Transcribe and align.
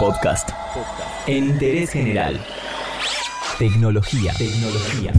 Podcast. 0.00 0.48
En 1.26 1.50
interés 1.50 1.90
general. 1.90 2.40
Tecnología. 3.58 4.32
Tecnología. 4.38 5.12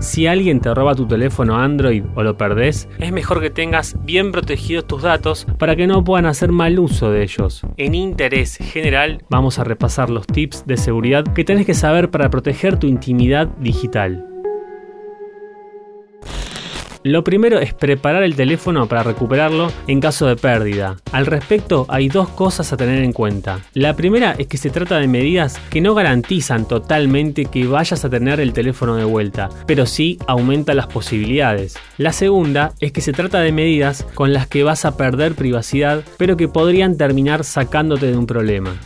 Si 0.00 0.26
alguien 0.26 0.60
te 0.60 0.74
roba 0.74 0.94
tu 0.94 1.08
teléfono 1.08 1.56
Android 1.56 2.04
o 2.14 2.22
lo 2.22 2.36
perdés, 2.36 2.90
es 2.98 3.10
mejor 3.10 3.40
que 3.40 3.48
tengas 3.48 3.96
bien 4.04 4.30
protegidos 4.30 4.86
tus 4.86 5.00
datos 5.00 5.46
para 5.58 5.76
que 5.76 5.86
no 5.86 6.04
puedan 6.04 6.26
hacer 6.26 6.52
mal 6.52 6.78
uso 6.78 7.10
de 7.10 7.22
ellos. 7.22 7.62
En 7.78 7.94
interés 7.94 8.58
general 8.58 9.24
vamos 9.30 9.58
a 9.58 9.64
repasar 9.64 10.10
los 10.10 10.26
tips 10.26 10.66
de 10.66 10.76
seguridad 10.76 11.24
que 11.32 11.44
tenés 11.44 11.64
que 11.64 11.72
saber 11.72 12.10
para 12.10 12.28
proteger 12.28 12.76
tu 12.76 12.86
intimidad 12.86 13.46
digital. 13.60 14.26
Lo 17.08 17.24
primero 17.24 17.58
es 17.58 17.72
preparar 17.72 18.22
el 18.22 18.36
teléfono 18.36 18.86
para 18.86 19.02
recuperarlo 19.02 19.72
en 19.86 19.98
caso 19.98 20.26
de 20.26 20.36
pérdida. 20.36 20.98
Al 21.10 21.24
respecto 21.24 21.86
hay 21.88 22.10
dos 22.10 22.28
cosas 22.28 22.70
a 22.70 22.76
tener 22.76 23.02
en 23.02 23.14
cuenta. 23.14 23.60
La 23.72 23.96
primera 23.96 24.32
es 24.32 24.46
que 24.46 24.58
se 24.58 24.68
trata 24.68 24.98
de 24.98 25.08
medidas 25.08 25.58
que 25.70 25.80
no 25.80 25.94
garantizan 25.94 26.68
totalmente 26.68 27.46
que 27.46 27.66
vayas 27.66 28.04
a 28.04 28.10
tener 28.10 28.40
el 28.40 28.52
teléfono 28.52 28.94
de 28.96 29.04
vuelta, 29.04 29.48
pero 29.66 29.86
sí 29.86 30.18
aumenta 30.26 30.74
las 30.74 30.88
posibilidades. 30.88 31.78
La 31.96 32.12
segunda 32.12 32.74
es 32.78 32.92
que 32.92 33.00
se 33.00 33.14
trata 33.14 33.40
de 33.40 33.52
medidas 33.52 34.06
con 34.12 34.34
las 34.34 34.46
que 34.46 34.62
vas 34.62 34.84
a 34.84 34.98
perder 34.98 35.34
privacidad, 35.34 36.02
pero 36.18 36.36
que 36.36 36.48
podrían 36.48 36.98
terminar 36.98 37.42
sacándote 37.42 38.10
de 38.10 38.18
un 38.18 38.26
problema 38.26 38.78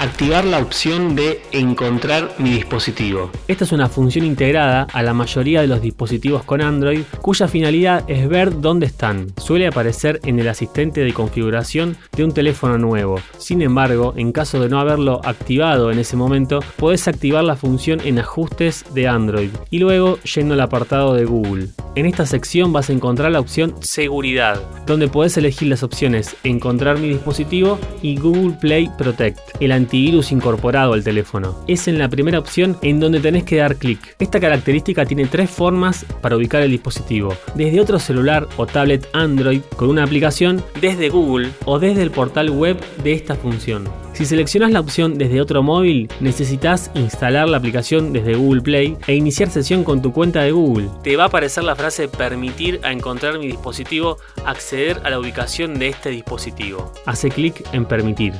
activar 0.00 0.46
la 0.46 0.58
opción 0.60 1.14
de 1.14 1.42
encontrar 1.52 2.30
mi 2.38 2.50
dispositivo. 2.54 3.30
Esta 3.48 3.64
es 3.64 3.72
una 3.72 3.88
función 3.88 4.24
integrada 4.24 4.86
a 4.94 5.02
la 5.02 5.12
mayoría 5.12 5.60
de 5.60 5.66
los 5.66 5.82
dispositivos 5.82 6.42
con 6.42 6.62
Android 6.62 7.02
cuya 7.20 7.48
finalidad 7.48 8.04
es 8.08 8.26
ver 8.26 8.62
dónde 8.62 8.86
están. 8.86 9.26
Suele 9.36 9.66
aparecer 9.66 10.18
en 10.24 10.38
el 10.40 10.48
asistente 10.48 11.02
de 11.02 11.12
configuración 11.12 11.98
de 12.16 12.24
un 12.24 12.32
teléfono 12.32 12.78
nuevo. 12.78 13.20
Sin 13.36 13.60
embargo, 13.60 14.14
en 14.16 14.32
caso 14.32 14.58
de 14.58 14.70
no 14.70 14.80
haberlo 14.80 15.20
activado 15.22 15.90
en 15.90 15.98
ese 15.98 16.16
momento, 16.16 16.60
puedes 16.76 17.06
activar 17.06 17.44
la 17.44 17.56
función 17.56 18.00
en 18.02 18.18
ajustes 18.20 18.86
de 18.94 19.06
Android 19.06 19.50
y 19.68 19.80
luego 19.80 20.18
yendo 20.20 20.54
al 20.54 20.60
apartado 20.62 21.12
de 21.12 21.26
Google. 21.26 21.68
En 21.94 22.06
esta 22.06 22.24
sección 22.24 22.72
vas 22.72 22.88
a 22.88 22.94
encontrar 22.94 23.32
la 23.32 23.40
opción 23.40 23.74
Seguridad, 23.80 24.62
donde 24.86 25.08
puedes 25.08 25.36
elegir 25.36 25.68
las 25.68 25.82
opciones 25.82 26.36
Encontrar 26.42 26.98
mi 26.98 27.08
dispositivo 27.08 27.78
y 28.00 28.16
Google 28.16 28.56
Play 28.60 28.88
Protect, 28.96 29.40
el 29.60 29.72
antivirus 29.90 30.30
incorporado 30.30 30.92
al 30.92 31.02
teléfono. 31.02 31.56
Es 31.66 31.88
en 31.88 31.98
la 31.98 32.08
primera 32.08 32.38
opción 32.38 32.76
en 32.80 33.00
donde 33.00 33.18
tenés 33.18 33.42
que 33.42 33.56
dar 33.56 33.74
clic. 33.74 34.14
Esta 34.20 34.38
característica 34.38 35.04
tiene 35.04 35.26
tres 35.26 35.50
formas 35.50 36.06
para 36.20 36.36
ubicar 36.36 36.62
el 36.62 36.70
dispositivo. 36.70 37.34
Desde 37.56 37.80
otro 37.80 37.98
celular 37.98 38.46
o 38.56 38.66
tablet 38.66 39.08
Android 39.14 39.62
con 39.76 39.88
una 39.88 40.04
aplicación, 40.04 40.62
desde 40.80 41.08
Google 41.08 41.50
o 41.64 41.80
desde 41.80 42.02
el 42.02 42.12
portal 42.12 42.50
web 42.50 42.78
de 43.02 43.14
esta 43.14 43.34
función. 43.34 43.82
Si 44.12 44.26
seleccionas 44.26 44.70
la 44.70 44.78
opción 44.78 45.18
desde 45.18 45.40
otro 45.40 45.62
móvil, 45.64 46.08
necesitas 46.20 46.92
instalar 46.94 47.48
la 47.48 47.56
aplicación 47.56 48.12
desde 48.12 48.36
Google 48.36 48.60
Play 48.60 48.96
e 49.08 49.16
iniciar 49.16 49.50
sesión 49.50 49.82
con 49.82 50.02
tu 50.02 50.12
cuenta 50.12 50.42
de 50.42 50.52
Google. 50.52 50.88
Te 51.02 51.16
va 51.16 51.24
a 51.24 51.26
aparecer 51.26 51.64
la 51.64 51.74
frase 51.74 52.06
permitir 52.06 52.78
a 52.84 52.92
encontrar 52.92 53.40
mi 53.40 53.48
dispositivo 53.48 54.18
acceder 54.46 55.00
a 55.02 55.10
la 55.10 55.18
ubicación 55.18 55.80
de 55.80 55.88
este 55.88 56.10
dispositivo. 56.10 56.92
Hace 57.06 57.30
clic 57.30 57.64
en 57.72 57.86
permitir. 57.86 58.34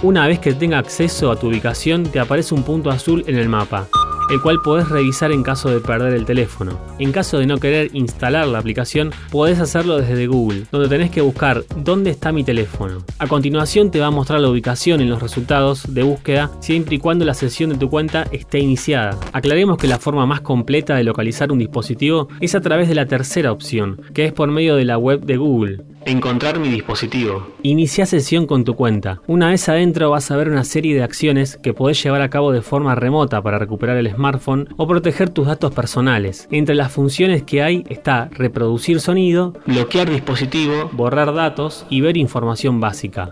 Una 0.00 0.28
vez 0.28 0.38
que 0.38 0.54
tenga 0.54 0.78
acceso 0.78 1.32
a 1.32 1.36
tu 1.36 1.48
ubicación, 1.48 2.04
te 2.04 2.20
aparece 2.20 2.54
un 2.54 2.62
punto 2.62 2.88
azul 2.90 3.24
en 3.26 3.36
el 3.36 3.48
mapa 3.48 3.88
el 4.28 4.40
cual 4.42 4.60
podés 4.62 4.88
revisar 4.88 5.32
en 5.32 5.42
caso 5.42 5.70
de 5.70 5.80
perder 5.80 6.12
el 6.14 6.24
teléfono. 6.24 6.78
En 6.98 7.12
caso 7.12 7.38
de 7.38 7.46
no 7.46 7.58
querer 7.58 7.90
instalar 7.94 8.46
la 8.46 8.58
aplicación, 8.58 9.10
podés 9.30 9.58
hacerlo 9.58 9.98
desde 9.98 10.26
Google, 10.26 10.64
donde 10.70 10.88
tenés 10.88 11.10
que 11.10 11.20
buscar 11.20 11.64
dónde 11.76 12.10
está 12.10 12.32
mi 12.32 12.44
teléfono. 12.44 12.98
A 13.18 13.26
continuación 13.26 13.90
te 13.90 14.00
va 14.00 14.06
a 14.06 14.10
mostrar 14.10 14.40
la 14.40 14.50
ubicación 14.50 15.00
en 15.00 15.10
los 15.10 15.22
resultados 15.22 15.94
de 15.94 16.02
búsqueda 16.02 16.50
siempre 16.60 16.96
y 16.96 16.98
cuando 16.98 17.24
la 17.24 17.34
sesión 17.34 17.70
de 17.70 17.78
tu 17.78 17.88
cuenta 17.88 18.26
esté 18.30 18.58
iniciada. 18.58 19.18
Aclaremos 19.32 19.78
que 19.78 19.88
la 19.88 19.98
forma 19.98 20.26
más 20.26 20.40
completa 20.40 20.94
de 20.96 21.04
localizar 21.04 21.50
un 21.50 21.58
dispositivo 21.58 22.28
es 22.40 22.54
a 22.54 22.60
través 22.60 22.88
de 22.88 22.94
la 22.94 23.06
tercera 23.06 23.52
opción, 23.52 24.00
que 24.12 24.26
es 24.26 24.32
por 24.32 24.50
medio 24.50 24.76
de 24.76 24.84
la 24.84 24.98
web 24.98 25.20
de 25.24 25.36
Google. 25.36 25.84
Encontrar 26.04 26.58
mi 26.58 26.68
dispositivo. 26.68 27.46
Inicia 27.62 28.06
sesión 28.06 28.46
con 28.46 28.64
tu 28.64 28.74
cuenta. 28.74 29.20
Una 29.26 29.48
vez 29.50 29.68
adentro 29.68 30.10
vas 30.10 30.30
a 30.30 30.36
ver 30.36 30.48
una 30.48 30.64
serie 30.64 30.94
de 30.94 31.02
acciones 31.02 31.56
que 31.56 31.74
podés 31.74 32.02
llevar 32.02 32.22
a 32.22 32.30
cabo 32.30 32.52
de 32.52 32.62
forma 32.62 32.94
remota 32.94 33.42
para 33.42 33.58
recuperar 33.58 33.96
el 33.96 34.10
smartphone 34.10 34.68
o 34.76 34.86
proteger 34.86 35.30
tus 35.30 35.46
datos 35.46 35.72
personales. 35.72 36.48
Entre 36.50 36.74
las 36.74 36.92
funciones 36.92 37.42
que 37.42 37.62
hay 37.62 37.84
está 37.88 38.28
reproducir 38.32 39.00
sonido, 39.00 39.54
bloquear 39.66 40.10
dispositivo, 40.10 40.90
borrar 40.92 41.34
datos 41.34 41.84
y 41.90 42.00
ver 42.00 42.16
información 42.16 42.80
básica. 42.80 43.30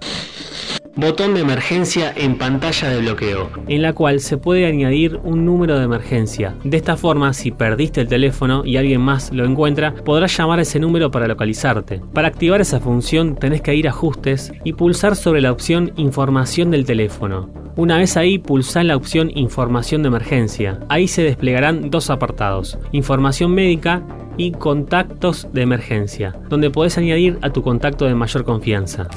Botón 0.99 1.35
de 1.35 1.43
emergencia 1.43 2.11
en 2.17 2.39
pantalla 2.39 2.89
de 2.89 3.01
bloqueo, 3.01 3.51
en 3.69 3.83
la 3.83 3.93
cual 3.93 4.19
se 4.21 4.39
puede 4.39 4.65
añadir 4.65 5.21
un 5.25 5.45
número 5.45 5.79
de 5.79 5.85
emergencia. 5.85 6.55
De 6.65 6.79
esta 6.79 6.97
forma, 6.97 7.35
si 7.35 7.51
perdiste 7.51 8.01
el 8.01 8.09
teléfono 8.09 8.65
y 8.65 8.79
alguien 8.79 9.03
más 9.03 9.31
lo 9.31 9.45
encuentra, 9.45 9.95
podrás 9.95 10.35
llamar 10.35 10.59
a 10.59 10.63
ese 10.63 10.81
número 10.81 11.11
para 11.11 11.29
localizarte. 11.29 12.01
Para 12.15 12.29
activar 12.29 12.63
esa 12.63 12.81
función 12.81 13.37
tenés 13.37 13.61
que 13.61 13.75
ir 13.75 13.87
a 13.87 13.91
ajustes 13.91 14.55
y 14.65 14.73
pulsar 14.73 15.17
sobre 15.17 15.43
la 15.43 15.53
opción 15.53 15.93
información 15.97 16.71
del 16.71 16.87
teléfono. 16.87 17.51
Una 17.77 17.99
vez 17.99 18.17
ahí, 18.17 18.39
pulsá 18.39 18.83
la 18.83 18.97
opción 18.97 19.31
información 19.35 20.01
de 20.01 20.09
emergencia. 20.09 20.81
Ahí 20.89 21.09
se 21.09 21.23
desplegarán 21.23 21.91
dos 21.91 22.09
apartados, 22.09 22.79
información 22.93 23.53
médica 23.53 24.03
y 24.39 24.53
contactos 24.53 25.47
de 25.53 25.61
emergencia, 25.61 26.35
donde 26.49 26.71
podés 26.71 26.97
añadir 26.97 27.39
a 27.43 27.51
tu 27.51 27.63
contacto 27.63 28.07
de 28.07 28.15
mayor 28.15 28.45
confianza. 28.45 29.09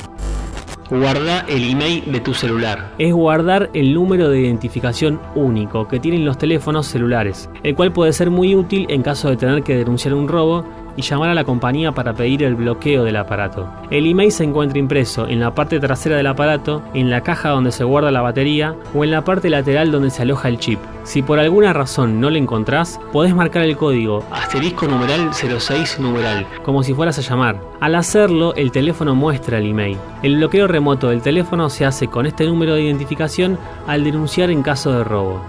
Guarda 0.90 1.42
el 1.48 1.70
email 1.70 2.12
de 2.12 2.20
tu 2.20 2.34
celular. 2.34 2.96
Es 2.98 3.14
guardar 3.14 3.70
el 3.76 3.94
número 3.94 4.28
de 4.28 4.42
identificación 4.42 5.22
único 5.36 5.88
que 5.88 6.00
tienen 6.00 6.26
los 6.26 6.40
teléfonos 6.40 6.88
celulares, 6.88 7.48
el 7.62 7.76
cual 7.76 7.94
puede 7.94 8.12
ser 8.12 8.32
muy 8.32 8.56
útil 8.56 8.88
en 8.90 9.04
caso 9.04 9.30
de 9.30 9.38
tener 9.38 9.62
que 9.62 9.76
denunciar 9.76 10.16
un 10.16 10.28
robo 10.28 10.66
y 11.00 11.02
llamar 11.02 11.30
a 11.30 11.34
la 11.34 11.46
compañía 11.46 11.94
para 11.94 12.14
pedir 12.14 12.44
el 12.44 12.56
bloqueo 12.56 13.06
del 13.06 13.16
aparato. 13.16 13.70
El 13.90 14.06
email 14.06 14.34
se 14.34 14.44
encuentra 14.44 14.80
impreso 14.80 15.30
en 15.30 15.40
la 15.40 15.56
parte 15.56 15.80
trasera 15.80 16.18
del 16.18 16.28
aparato, 16.28 16.82
en 16.94 17.10
la 17.10 17.22
caja 17.22 17.52
donde 17.52 17.72
se 17.72 17.86
guarda 17.86 18.12
la 18.12 18.22
batería 18.22 18.76
o 18.94 19.06
en 19.06 19.12
la 19.12 19.24
parte 19.24 19.50
lateral 19.50 19.94
donde 19.94 20.10
se 20.10 20.24
aloja 20.24 20.50
el 20.50 20.60
chip. 20.60 20.78
Si 21.04 21.22
por 21.22 21.40
alguna 21.40 21.72
razón 21.72 22.20
no 22.20 22.30
lo 22.30 22.36
encontrás, 22.36 23.00
podés 23.14 23.34
marcar 23.34 23.64
el 23.64 23.78
código 23.78 24.26
asterisco 24.30 24.90
numeral 24.90 25.30
06 25.34 26.02
numeral, 26.02 26.46
como 26.64 26.84
si 26.84 26.94
fueras 26.94 27.18
a 27.18 27.22
llamar. 27.22 27.62
Al 27.80 27.96
hacerlo, 27.96 28.54
el 28.56 28.72
teléfono 28.72 29.16
muestra 29.16 29.58
el 29.58 29.68
email. 29.68 29.98
El 30.22 30.36
bloqueo 30.36 30.68
remoto 30.68 31.08
del 31.08 31.22
teléfono 31.22 31.70
se 31.70 31.86
hace 31.86 32.08
con 32.08 32.26
este 32.26 32.46
número 32.46 32.76
de 32.76 32.84
identificación 32.84 33.58
al 33.88 34.04
denunciar 34.04 34.52
en 34.52 34.64
caso 34.64 34.92
de 34.92 35.06
robo. 35.06 35.42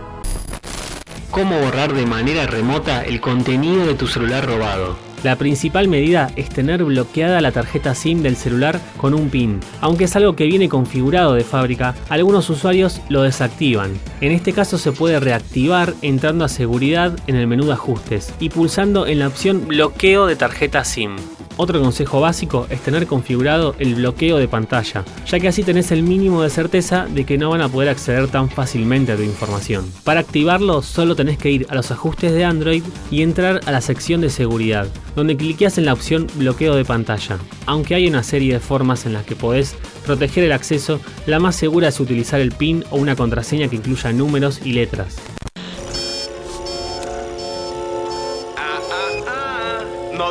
¿Cómo 1.33 1.59
borrar 1.59 1.93
de 1.93 2.07
manera 2.07 2.47
remota 2.47 3.03
el 3.03 3.21
contenido 3.21 3.85
de 3.87 3.95
tu 3.95 4.07
celular 4.07 4.47
robado? 4.47 5.10
La 5.23 5.37
principal 5.37 5.87
medida 5.87 6.31
es 6.37 6.49
tener 6.49 6.83
bloqueada 6.83 7.41
la 7.41 7.53
tarjeta 7.53 7.95
SIM 7.95 8.23
del 8.23 8.37
celular 8.37 8.81
con 8.97 9.13
un 9.13 9.29
PIN. 9.29 9.61
Aunque 9.81 10.05
es 10.05 10.17
algo 10.17 10.35
que 10.35 10.47
viene 10.47 10.69
configurado 10.69 11.35
de 11.35 11.45
fábrica, 11.45 11.95
algunos 12.09 12.49
usuarios 12.49 13.01
lo 13.11 13.23
desactivan. 13.23 13.93
En 14.21 14.33
este 14.33 14.53
caso 14.53 14.79
se 14.79 14.93
puede 14.93 15.21
reactivar 15.21 15.95
entrando 16.01 16.45
a 16.45 16.49
seguridad 16.49 17.19
en 17.27 17.37
el 17.37 17.47
menú 17.47 17.67
de 17.67 17.75
ajustes 17.75 18.33
y 18.41 18.49
pulsando 18.49 19.07
en 19.07 19.19
la 19.19 19.29
opción 19.29 19.69
bloqueo 19.69 20.27
de 20.27 20.37
tarjeta 20.37 20.85
SIM. 20.85 21.17
Otro 21.63 21.79
consejo 21.79 22.23
básico 22.23 22.67
es 22.71 22.81
tener 22.81 23.07
configurado 23.07 23.75
el 23.79 23.95
bloqueo 23.95 24.39
de 24.39 24.49
pantalla, 24.49 25.05
ya 25.27 25.39
que 25.39 25.47
así 25.47 25.63
tenés 25.63 25.93
el 25.93 26.03
mínimo 26.03 26.41
de 26.41 26.49
certeza 26.49 27.05
de 27.05 27.27
que 27.27 27.37
no 27.37 27.51
van 27.51 27.61
a 27.61 27.69
poder 27.69 27.91
acceder 27.91 28.29
tan 28.29 28.49
fácilmente 28.49 29.13
a 29.13 29.17
tu 29.17 29.23
información. 29.25 29.85
Para 30.03 30.21
activarlo 30.21 30.81
solo 30.81 31.17
tenés 31.17 31.37
que 31.37 31.51
ir 31.51 31.67
a 31.69 31.75
los 31.75 31.91
ajustes 31.91 32.33
de 32.33 32.47
Android 32.47 32.83
y 33.11 33.21
entrar 33.21 33.61
a 33.67 33.73
la 33.73 33.83
sección 33.83 34.23
de 34.23 34.31
seguridad, 34.31 34.89
donde 35.15 35.37
cliqueas 35.37 35.77
en 35.77 35.85
la 35.85 35.93
opción 35.93 36.29
bloqueo 36.37 36.77
de 36.77 36.87
pantalla. 36.87 37.37
Aunque 37.67 37.95
hay 37.95 38.09
una 38.09 38.23
serie 38.23 38.55
de 38.55 38.61
formas 38.61 39.05
en 39.05 39.13
las 39.13 39.27
que 39.27 39.37
podés 39.37 39.77
proteger 40.07 40.45
el 40.45 40.53
acceso, 40.53 40.99
la 41.27 41.41
más 41.41 41.57
segura 41.57 41.89
es 41.89 42.01
utilizar 42.01 42.41
el 42.41 42.53
PIN 42.53 42.87
o 42.91 42.97
una 42.97 43.17
contraseña 43.17 43.69
que 43.69 43.77
incluya 43.77 44.15
números 44.15 44.63
y 44.65 44.73
letras. 44.73 45.19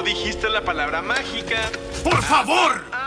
Dijiste 0.10 0.50
la 0.50 0.62
palabra 0.62 1.04
mágica. 1.04 1.70
¡Por 2.04 2.22
favor! 2.24 2.99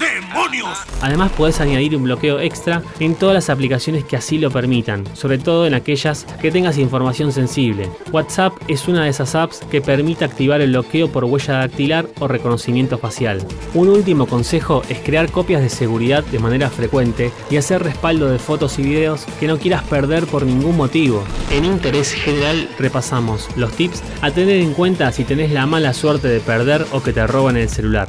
¡Demonios! 0.00 0.78
Además 1.02 1.30
puedes 1.36 1.60
añadir 1.60 1.94
un 1.94 2.04
bloqueo 2.04 2.40
extra 2.40 2.82
en 3.00 3.14
todas 3.14 3.34
las 3.34 3.50
aplicaciones 3.50 4.02
que 4.04 4.16
así 4.16 4.38
lo 4.38 4.50
permitan, 4.50 5.04
sobre 5.14 5.36
todo 5.36 5.66
en 5.66 5.74
aquellas 5.74 6.24
que 6.40 6.50
tengas 6.50 6.78
información 6.78 7.32
sensible. 7.32 7.90
WhatsApp 8.10 8.54
es 8.66 8.88
una 8.88 9.04
de 9.04 9.10
esas 9.10 9.34
apps 9.34 9.60
que 9.70 9.82
permite 9.82 10.24
activar 10.24 10.62
el 10.62 10.70
bloqueo 10.70 11.12
por 11.12 11.24
huella 11.26 11.58
dactilar 11.58 12.06
o 12.18 12.28
reconocimiento 12.28 12.96
facial. 12.96 13.46
Un 13.74 13.88
último 13.88 14.26
consejo 14.26 14.82
es 14.88 14.98
crear 15.00 15.30
copias 15.30 15.60
de 15.60 15.68
seguridad 15.68 16.24
de 16.24 16.38
manera 16.38 16.70
frecuente 16.70 17.30
y 17.50 17.58
hacer 17.58 17.82
respaldo 17.82 18.30
de 18.30 18.38
fotos 18.38 18.78
y 18.78 18.82
videos 18.82 19.26
que 19.38 19.48
no 19.48 19.58
quieras 19.58 19.82
perder 19.84 20.26
por 20.26 20.46
ningún 20.46 20.78
motivo. 20.78 21.24
En 21.50 21.66
interés 21.66 22.12
general 22.12 22.68
repasamos 22.78 23.48
los 23.56 23.72
tips 23.72 24.02
a 24.22 24.30
tener 24.30 24.62
en 24.62 24.72
cuenta 24.72 25.12
si 25.12 25.24
tenés 25.24 25.52
la 25.52 25.66
mala 25.66 25.92
suerte 25.92 26.28
de 26.28 26.40
perder 26.40 26.86
o 26.92 27.02
que 27.02 27.12
te 27.12 27.26
roban 27.26 27.58
el 27.58 27.68
celular. 27.68 28.08